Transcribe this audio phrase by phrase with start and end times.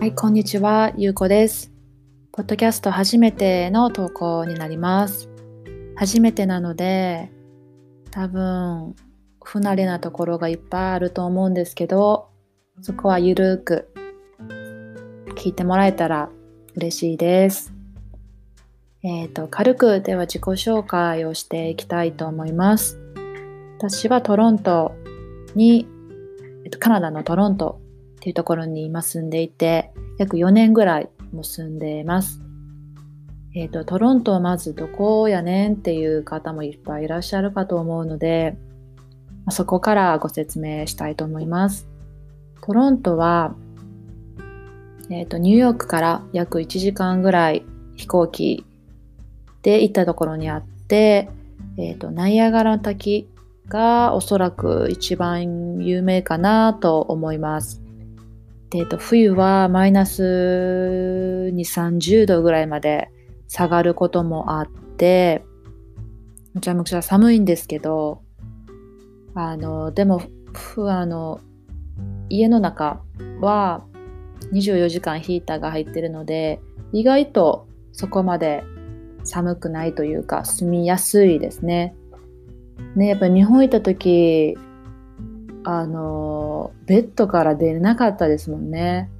[0.00, 1.72] はい、こんにちは、ゆうこです。
[2.30, 5.28] ポッドキャスト初めての投稿になります。
[5.96, 7.32] 初めてなので、
[8.12, 8.94] 多分、
[9.42, 12.28] 不慣れなところがいっぱいあると思うんですけど、
[12.80, 13.88] そこはゆるーく
[15.34, 16.30] 聞いてもらえたら
[16.76, 17.74] 嬉しいです。
[19.02, 23.00] えっ、と、軽くでは自己紹介をしていきたいと思います。
[23.78, 24.94] 私はトロント
[25.56, 25.88] に、
[26.64, 27.80] えっと、カナダのトロント
[28.18, 32.40] っていうところに今住んでいて、約4年ぐらいも住んでいます。
[33.54, 38.58] えっ、と、トロントはまずどこやねんっていう方もいっぱいいらっしゃるかと思うので、
[39.50, 41.88] そこからご説明したいと思います。
[42.60, 43.54] トロントは、
[45.10, 47.64] えっ、と、ニューヨークから約1時間ぐらい
[47.96, 48.66] 飛行機
[49.62, 51.30] で行ったところにあって、
[51.78, 53.28] えっ、と、ナイアガラの滝
[53.68, 57.87] がおそらく一番有名かなと思います。
[58.70, 63.10] で、えっと、冬はマイナス2、30度ぐらいまで
[63.48, 65.44] 下がることもあって、
[66.54, 68.22] めちゃめちゃ寒いんですけど、
[69.34, 70.22] あの、でも、
[70.88, 71.40] あの、
[72.28, 73.02] 家の中
[73.40, 73.84] は
[74.52, 76.60] 24時間ヒーターが入ってるので、
[76.92, 78.64] 意外とそこまで
[79.24, 81.94] 寒くないというか、住みやすいですね。
[82.96, 84.56] ね、やっぱり日本行った時、
[85.64, 86.37] あの、
[86.86, 89.10] ベッドから出れなかったですもんね。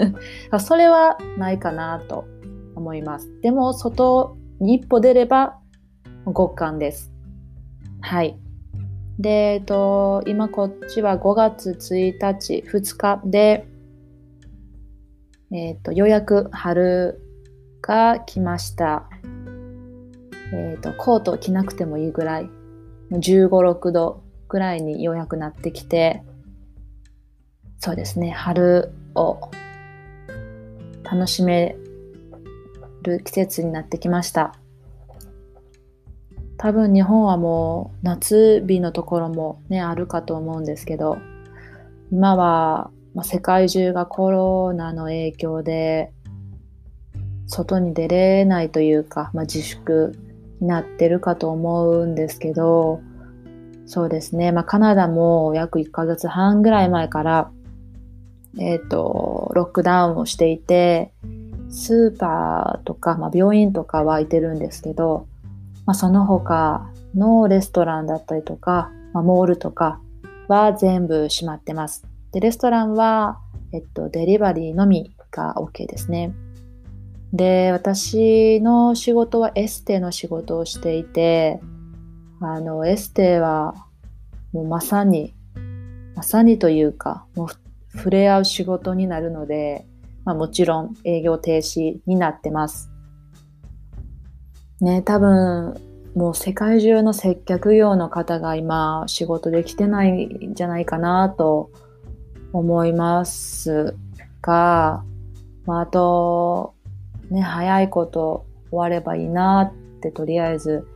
[0.60, 2.24] それはないかなと
[2.74, 3.30] 思います。
[3.40, 5.58] でも、外に一歩出れば
[6.26, 7.12] 極寒です。
[8.00, 8.38] はい。
[9.18, 13.66] で、えっと、今こっちは5月1日、2日で、
[15.52, 17.20] えっと、ようやく春
[17.80, 19.08] が来ました。
[20.52, 22.50] えっと、コート着なくてもいいぐらい、
[23.10, 26.22] 15、6度ぐらいにようやくなってきて、
[27.84, 29.50] そうですね、春を
[31.02, 31.76] 楽しめ
[33.02, 34.54] る季節になってきました。
[36.56, 41.18] 多分日本はもう夏日のところもね、あるかと思うんですけど、
[42.10, 42.90] 今は、
[43.22, 46.10] 世界中がコロナの影響で、
[47.46, 50.16] 外に出れないというか、まあ、自粛
[50.62, 53.02] になってるかと思うんですけど、
[53.84, 54.52] そうですね。
[54.52, 57.50] まあ、カナダも約1ヶ月半ぐらい前から、
[58.58, 61.12] えっ、と、ロックダウンをしていて、
[61.70, 65.26] スーパーとか、まあ、病院とかは空いてるんですけど、
[65.86, 70.00] まあ、その他のレストランだったりとか、まあ、モールとか
[70.48, 72.06] は全部閉まってます。
[72.32, 73.40] で、レストランは、
[73.72, 76.32] えっと、デリバリーのみが OK ですね。
[77.32, 81.60] で、私の仕事はエステの仕事をしていて、
[82.40, 83.74] あの、エステは、
[84.52, 85.34] もうまさに、
[86.14, 87.48] まさにというか、もう
[87.96, 89.86] 触れ合う仕事になるので、
[90.24, 92.90] まあもちろん営業停止になってます。
[94.80, 95.80] ね、多分、
[96.14, 101.70] もう世界中の接客業の方が今仕事できてないんじゃないかなと
[102.52, 103.96] 思います
[104.40, 105.02] が、
[105.66, 106.74] まあ、あと、
[107.30, 110.86] ね、早いこと終わればいいなってとりあえず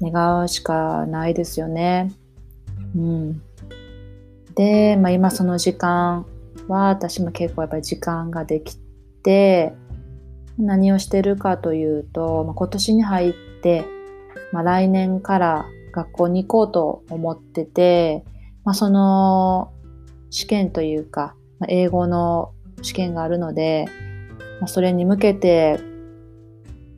[0.00, 2.12] 願うしかないですよね。
[2.96, 3.42] うん。
[4.58, 6.26] で、まあ、今その時間
[6.66, 8.76] は私も結構やっぱり時間ができ
[9.22, 9.72] て
[10.58, 13.84] 何をしてるかというと、まあ、今年に入って、
[14.52, 18.24] まあ、来年から学校に行こうと思ってて、
[18.64, 19.72] まあ、その
[20.30, 22.52] 試験というか、まあ、英語の
[22.82, 23.86] 試験があるので、
[24.60, 25.78] まあ、それに向けて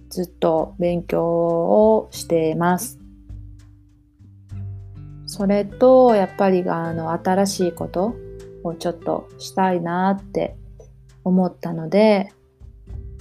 [0.09, 2.99] ずっと勉強をしています。
[5.41, 8.15] それと、やっぱりあの新しいこと
[8.63, 10.55] をちょっとしたいなって
[11.25, 12.31] 思ったので、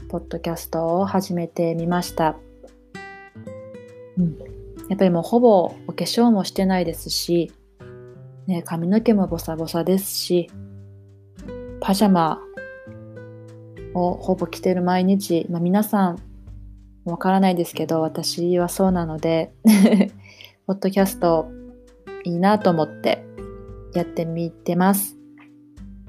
[0.10, 2.36] ポッドキャストを始めてみました。
[4.18, 4.38] うん、
[4.90, 7.54] やっぱりもうほぼお化粧もしてないですし、
[8.48, 10.52] ね、髪の毛もボサボサですし、
[11.80, 12.42] パジャマ
[13.94, 16.22] をほぼ着てる毎日、まあ、皆さん
[17.06, 19.54] わからないですけど、私はそうなので、
[20.68, 21.50] ポッドキャスト
[22.24, 23.24] いいなと思って
[23.94, 25.18] やってみてます。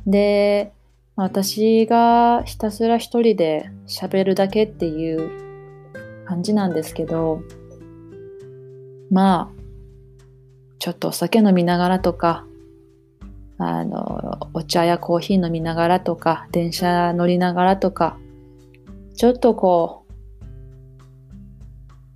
[0.07, 0.73] で、
[1.17, 7.43] 私がひたすら一人で喋るだけっていう感じなんですけど、
[9.11, 9.61] まあ、
[10.79, 12.47] ちょっとお酒飲みながらとか、
[13.59, 18.17] あの、お茶やコーヒー飲みながらとか、電車乗りながらとか、
[19.15, 20.13] ちょっとこう、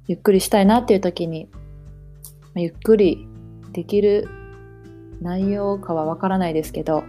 [0.06, 1.50] ゆっくりしたいなっていう時に、
[2.56, 3.28] ゆっくり
[3.74, 4.28] できる
[5.20, 7.04] 内容かはわからないですけど、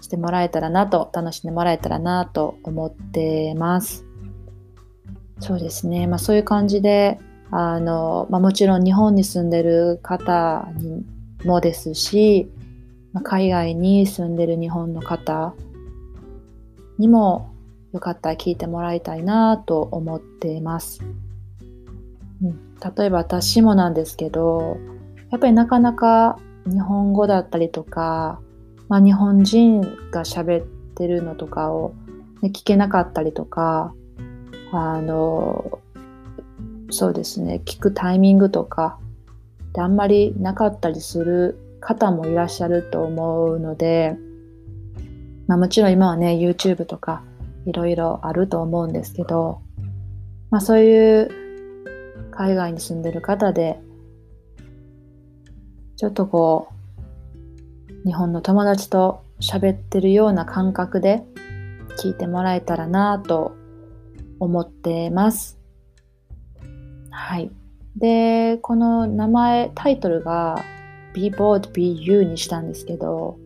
[0.00, 4.04] してもらえたらなと、楽しんでもらえたらなと思ってます。
[5.40, 6.06] そうですね。
[6.06, 7.18] まあそういう感じで、
[7.50, 11.04] あの、まあもちろん日本に住んでる方に
[11.44, 12.50] もですし、
[13.12, 15.54] まあ、海外に住んでる日本の方
[16.98, 17.54] にも
[17.92, 21.00] よかったら聞いてもらいたいなと思っています。
[22.42, 24.76] うん、例えば私もなんですけど、
[25.30, 28.40] やっぱりなかなか日本語だったりとか、
[28.88, 29.80] まあ、日本人
[30.10, 31.94] が喋ってるのとかを、
[32.42, 33.94] ね、聞けなかったりとか、
[34.72, 35.78] あの、
[36.90, 38.98] そうですね、聞くタイミングとか、
[39.74, 44.16] であんまりなかったりする方もいらっしゃると思うので、
[45.46, 47.22] まあ、もちろん今はね、YouTube とか
[47.66, 49.60] いろいろあると思うんですけど、
[50.50, 51.30] まあ、そういう
[52.30, 53.80] 海外に住んでる方で、
[55.98, 56.68] ちょっとこ
[58.04, 61.24] う、日本の友達と喋ってるような感覚で
[62.00, 63.56] 聞いてもらえたらなと
[64.38, 65.58] 思ってます。
[67.10, 67.50] はい。
[67.96, 70.62] で、この名前、タイトルが
[71.14, 73.36] Be Bold, Be You にしたんですけど、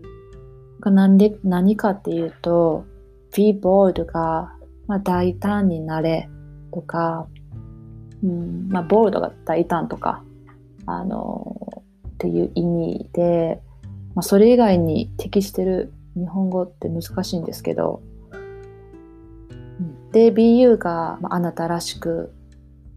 [0.85, 2.85] なんで何かっていうと、
[3.35, 4.53] Be Bold が、
[4.89, 6.29] まあ、大胆になれ
[6.71, 7.27] とか、
[8.23, 10.23] うんまあ、ボールドが大胆とか、
[10.85, 11.62] あの
[12.23, 13.61] っていう意味で、
[14.15, 18.01] まあ、それ以外に適してる日本語って難しいんですけど、
[20.13, 22.33] で、BU が、まあ、あなたらしく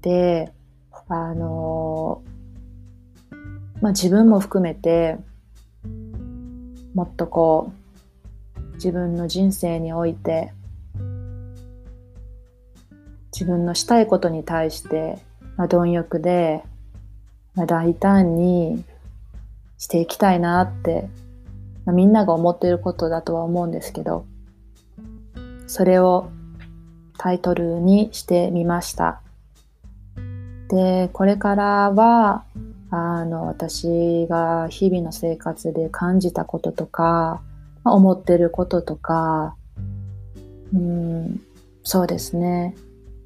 [0.03, 0.51] で、
[1.07, 2.21] あの
[3.81, 5.17] まあ、自分も含めて
[6.93, 7.71] もっとこ
[8.55, 10.51] う自分の人生において
[13.31, 15.17] 自分のしたいことに対して、
[15.57, 16.63] まあ、貪欲で、
[17.55, 18.83] まあ、大胆に
[19.77, 21.09] していきたいなって、
[21.85, 24.25] まあ、みんなが思っていることだとは思うんですけど
[25.67, 26.29] それを
[27.17, 29.21] タイトルにしてみました。
[30.69, 32.43] でこれからは
[32.89, 37.41] あの私が日々の生活で感じたこととか、
[37.83, 39.55] まあ、思ってることとか
[40.73, 41.41] うん
[41.83, 42.75] そうですね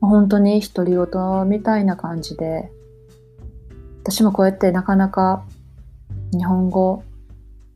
[0.01, 2.69] 本当に独り言みたいな感じで
[4.04, 5.46] 私もこうやってなかなか
[6.31, 7.03] 日本語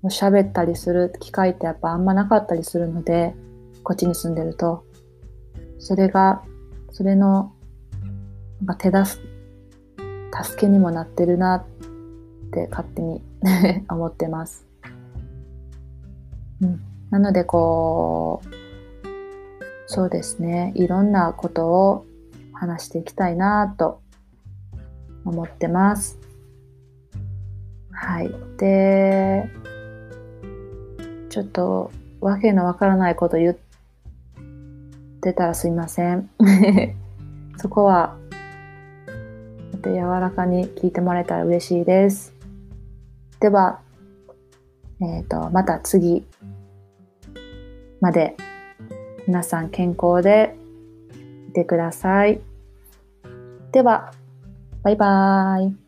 [0.03, 3.33] を喋ったりする機会ってやっぱあんまなかったりするので
[3.83, 4.85] こっちに住んでると
[5.79, 6.44] それが
[6.91, 7.53] それの
[8.61, 9.21] なんか手出す
[10.44, 11.65] 助けにもなってるなっ
[12.51, 13.21] て勝手に
[13.89, 14.65] 思ってます。
[16.61, 18.47] うん、なのでこう
[19.85, 22.05] そうですねいろんなことを
[22.53, 24.01] 話していきたいなと
[25.25, 26.23] 思ってます。
[28.03, 28.29] はい。
[28.57, 29.50] で、
[31.29, 31.89] ちょっと
[32.19, 33.57] わけのわからないこと言っ
[35.21, 36.29] てたらすいません。
[37.57, 38.17] そこは、
[39.85, 42.33] 柔らかに聞いてもらえたら嬉しいです。
[43.39, 43.79] では、
[45.01, 46.25] えっ、ー、と、また次
[48.01, 48.35] まで
[49.27, 50.57] 皆さん健康で
[51.50, 52.41] いてください。
[53.72, 54.12] では、
[54.83, 55.83] バイバーイ。